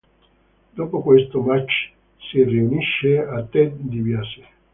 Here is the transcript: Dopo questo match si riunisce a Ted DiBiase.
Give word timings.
Dopo 0.73 1.03
questo 1.03 1.41
match 1.41 1.91
si 2.17 2.43
riunisce 2.43 3.19
a 3.19 3.43
Ted 3.43 3.75
DiBiase. 3.77 4.45